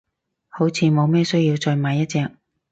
[0.49, 2.31] 好似冇咩需要再買一隻，